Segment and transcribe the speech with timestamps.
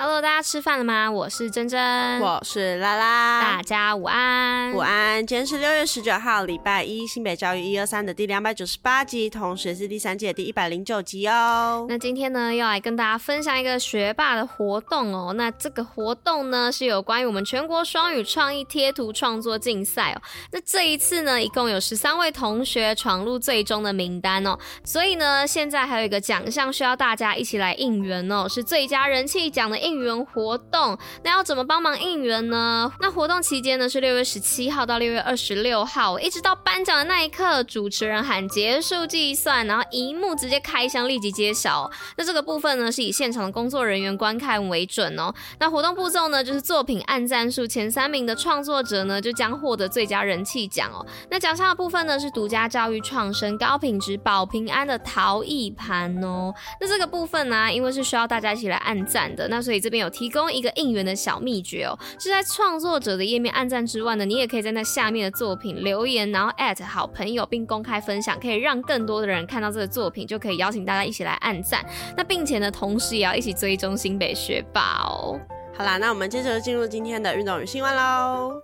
[0.00, 1.10] Hello，大家吃饭了吗？
[1.10, 5.26] 我是珍珍，我是拉拉，大家午安，午安。
[5.26, 11.84] 今天是六月十九号，礼拜一，新北教育一二三的第两百九十八集，同时也是第三届第一百零九集哦。
[11.88, 15.32] 那今天呢，要来跟大家分享一个学霸的活动哦。
[15.32, 20.22] 那这个活动呢，是有关于我们全国双语创意贴图创作竞赛哦。
[20.52, 24.56] 那这一次呢，一共有十三位同学闯入最终的名单哦。
[24.84, 29.98] 所以呢，现在还有一个奖项需要大家一起来应援哦，是最佳人气奖的应。
[29.98, 32.88] 援活动，那要怎么帮忙应援呢？
[33.00, 41.90] 那活动期间呢，是六月十七号到六月二十六号，一直到颁奖的那一刻，主持人喊结束计算，然后荧幕直接开箱立即揭晓。
[42.16, 45.34] 那这个部分呢，是以现场的工作人员观看为准哦。
[45.58, 51.04] 那活动步骤呢，就是作品按赞数前三名的创作者呢，就将获得最佳人气奖哦。
[51.28, 56.54] 那奖项的部分呢，是独家教育创生、高品质、保平安的陶艺盘哦。
[56.80, 59.77] 那这个部分呢、因为是需要大家一起来按赞的，那所以。
[59.80, 71.84] 这边有提供一个应援的小秘诀哦，是在创作者的页面按赞之外呢，你也可以在那下面的作品留言，然后艾特好朋友并公开分享，可以让更多的人看到这个作品，就可以邀请大家一起来按赞。
[72.16, 75.38] 那并且呢，同时也要一起追踪新北学霸哦。
[75.76, 78.62] 好啦，那我们接着进入今天的运动与新闻喽。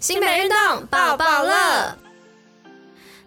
[0.00, 2.05] 新北运动报报乐。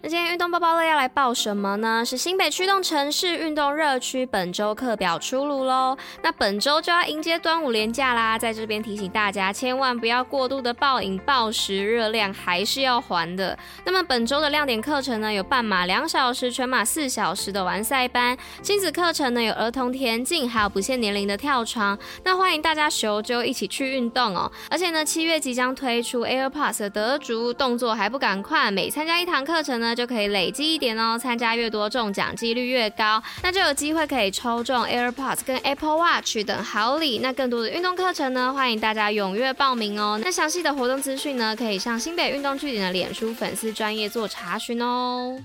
[0.02, 2.05] 那今天运动包包乐要来报什么呢？
[2.05, 5.97] 是新北驱动城市运动热区本周课表出炉喽。
[6.23, 13.58] 那本周就要迎接端午连假啦，在这边提醒大家，千万不要过度的暴饮暴食，热量还是要还的。
[13.83, 22.00] 那么本周的亮点课程呢，有半马两小时、全马四小时的完赛班；亲子课程呢，有儿童田径，还有不限年龄的跳床。
[22.23, 24.50] 那欢迎大家修就一起去运动哦。
[24.69, 37.19] 而且呢，七月即将推出 AirPods 的得主，动作还不赶快，每参加一堂课程呢，就可以累积一点哦，参加越多，中奖几率越高，那就有机会可以抽中 AirPods 跟 Apple Watch 等好礼。
[37.19, 40.19] 那更多的运动课程呢，欢迎大家踊跃报名哦。
[40.23, 45.38] 那详细的活动资讯呢，可以上新北运动据点的脸书粉丝专页做查询哦。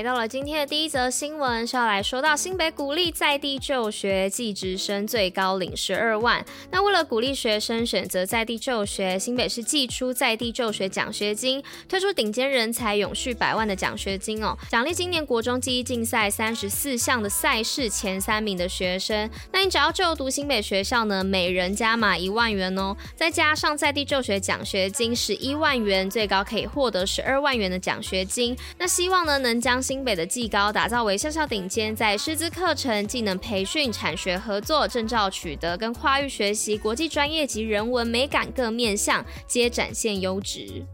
[0.00, 6.42] 来到了今天的第一则新闻，是要来说到新北鼓励在地就学，技职生最高领十二万。
[6.70, 19.28] 那为了鼓励学生选择在地就学，新北市寄出在地就学奖学金，推出顶尖人才永续百万的奖学金哦，奖励今年国中技艺竞赛三十四项的赛事前三名的学生。
[19.52, 28.56] 那你只要就读新北学校呢，每人加码一万元哦，再加上在地就学奖学金十一万元，最高可以获得十二万元的奖学金。
[28.78, 40.86] 那希望呢，能将新北的技高打造为校校顶尖，在师资课程、技能培训、产学合作、证照取得跟跨域学习、国际专业及人文美感各面向，皆展现优质。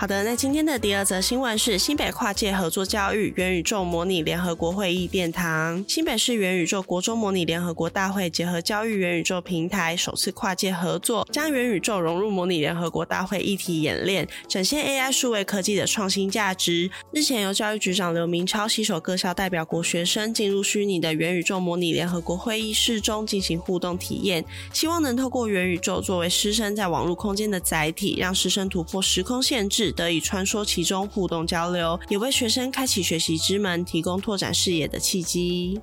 [0.00, 5.84] 好的，那今天的第二则新闻是新北跨界合作教育元宇宙模拟联合国会议殿堂。
[5.86, 16.90] 新北市元宇宙国中模拟联合国大会结合教育元宇宙平台，首次跨界合作，将元宇宙融入模拟联合国大会议题演练，展现 AI 数位科技的创新价值。
[17.12, 29.89] 日前由教育局长刘明超携手各校代表国学生进入虚拟的元宇宙模拟联合国会议室中进行互动体验，希望能透过元宇宙作为师生在网络空间的载体，让师生突破时空限制。
[29.92, 35.80] 得以穿梭其中，互动交流，也为学生开启学习之门，提供拓展视野的契机。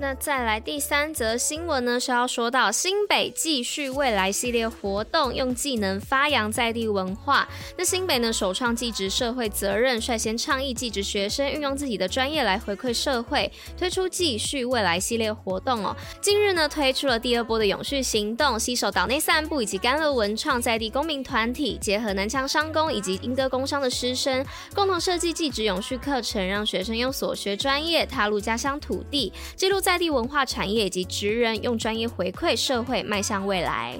[0.00, 7.46] 那再来第三则新闻呢，是要说到新北继续未来系列活动，用技能发扬在地文化。
[7.76, 15.94] 那新北呢，首创技职社会责任，率先倡议技职学生运用自己的专业来回馈社会，推出继续未来系列活动哦。
[16.22, 24.42] 近日呢，推出了第二波的永续行动，携手岛内散步以及甘乐文创在地公民团体，结合南强商工以及英歌工商的师生，
[24.74, 29.89] 共同设计技职永续课程，让学生用所学专业踏入家乡土地，记录在。
[29.90, 33.98] 在地文化产业以及职人用专业回馈社会，迈向未来。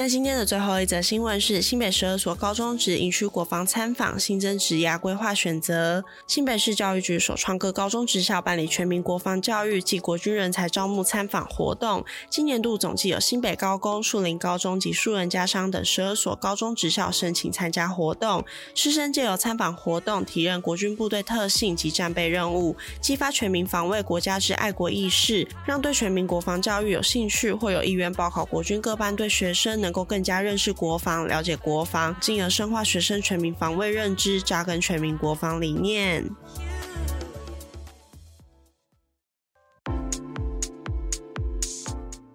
[0.00, 6.02] 在今天的最后一则新闻是新北十二所高中职营区国防参访，新增职涯规划选择。
[6.26, 12.02] 新北市教育局首创各高中职校办理全民国防教育及国军人才招募参访活动。
[12.30, 18.42] 今年度总计有新北高工、树林高中及树人家商等十二所高中职校申请参加活动。
[18.74, 29.89] 师生借由参访活动，体验国军部队特性及战备任务，激发全民防卫国家之爱国意识，让对全民国防教育有兴趣或有意愿报考国军各班队学生能。
[29.90, 36.24] 能够更加认识国防、了解国防，进而深化学生全民防卫认知，扎根全民国防理念。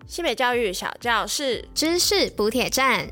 [0.06, 3.10] 西北教育小教室，知识补铁站。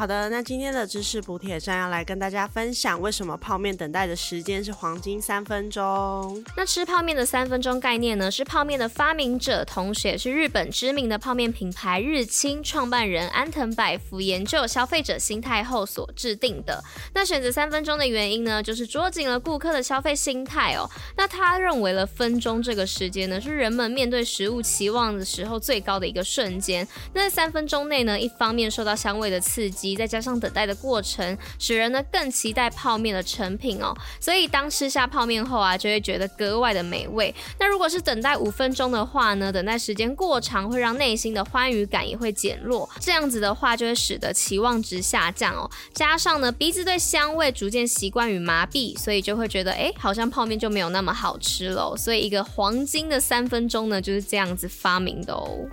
[0.00, 6.42] 好的，那今天的知识补铁站要来跟大家分享，为什么泡面等待的时间是黄金三分钟？
[6.56, 16.82] 那吃泡面的三分钟概念呢，是泡面的发明者，同时也是日本知名的泡面品牌日清创办人安藤百福研究消费者心态后所制定的。
[17.12, 20.88] 那选择三分钟的原因呢，就是捉紧了顾客的消费心态哦。
[21.14, 26.88] 那他认为了分钟这个时间呢，是人们面对食物期望的时候最高的一个瞬间。
[27.12, 29.89] 那在三分钟内呢，一方面受到香味的刺激。
[29.96, 33.94] 再加上等待的过程，使人呢更期待泡面的成品哦。
[34.20, 37.34] 所以当吃下泡面后啊，就会觉得格外的美味。
[37.58, 42.88] 那如果是等待五分钟的话呢，等待时间过长，会让内心的欢愉感也会减弱。
[43.00, 45.70] 这样子的话，就会使得期望值下降哦。
[45.92, 51.96] 加上呢，鼻子对香味逐渐习惯与麻痹，所以就会觉得，哎，好像泡面就没有那么好吃了。
[51.96, 55.66] 所以一个黄金的三分钟呢，就是这样子发明的哦。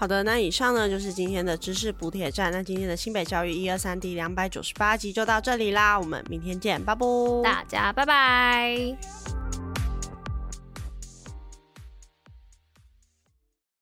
[0.00, 2.50] 好的，那以上呢就是今天的知识补铁站。
[2.50, 7.06] 那今天的新北教育一二三第两百九十八集就到这里啦，我们明天见，拜拜，
[7.44, 8.96] 大家拜拜。